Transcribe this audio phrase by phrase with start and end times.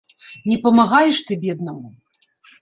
[0.51, 1.93] Не памагаеш ты беднаму!